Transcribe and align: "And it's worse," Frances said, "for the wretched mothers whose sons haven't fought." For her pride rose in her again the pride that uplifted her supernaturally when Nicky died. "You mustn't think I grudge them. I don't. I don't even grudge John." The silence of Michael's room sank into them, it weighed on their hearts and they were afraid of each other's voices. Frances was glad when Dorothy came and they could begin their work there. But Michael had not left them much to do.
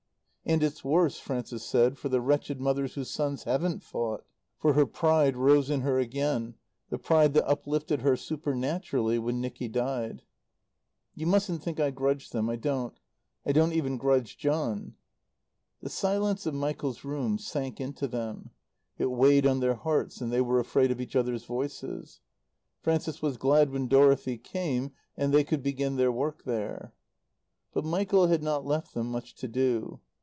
"And 0.43 0.63
it's 0.63 0.83
worse," 0.83 1.17
Frances 1.17 1.63
said, 1.63 1.97
"for 1.97 2.09
the 2.09 2.19
wretched 2.19 2.59
mothers 2.59 2.95
whose 2.95 3.09
sons 3.11 3.43
haven't 3.43 3.83
fought." 3.83 4.25
For 4.57 4.73
her 4.73 4.85
pride 4.87 5.37
rose 5.37 5.69
in 5.69 5.79
her 5.81 5.97
again 5.99 6.55
the 6.89 6.97
pride 6.97 7.33
that 7.35 7.47
uplifted 7.47 8.01
her 8.01 8.17
supernaturally 8.17 9.17
when 9.17 9.39
Nicky 9.39 9.69
died. 9.69 10.23
"You 11.15 11.25
mustn't 11.25 11.63
think 11.63 11.79
I 11.79 11.89
grudge 11.91 12.31
them. 12.31 12.49
I 12.49 12.57
don't. 12.57 12.99
I 13.45 13.53
don't 13.53 13.71
even 13.71 13.95
grudge 13.95 14.37
John." 14.37 14.95
The 15.81 15.89
silence 15.91 16.45
of 16.45 16.53
Michael's 16.53 17.05
room 17.05 17.37
sank 17.37 17.79
into 17.79 18.07
them, 18.07 18.49
it 18.97 19.09
weighed 19.11 19.45
on 19.45 19.61
their 19.61 19.75
hearts 19.75 20.19
and 20.19 20.33
they 20.33 20.41
were 20.41 20.59
afraid 20.59 20.91
of 20.91 20.99
each 20.99 21.15
other's 21.15 21.45
voices. 21.45 22.19
Frances 22.81 23.21
was 23.21 23.37
glad 23.37 23.69
when 23.69 23.87
Dorothy 23.87 24.37
came 24.37 24.91
and 25.15 25.33
they 25.33 25.45
could 25.45 25.63
begin 25.63 25.95
their 25.95 26.11
work 26.11 26.43
there. 26.43 26.93
But 27.73 27.85
Michael 27.85 28.27
had 28.27 28.43
not 28.43 28.65
left 28.65 28.93
them 28.93 29.09
much 29.11 29.33
to 29.35 29.47
do. 29.47 30.01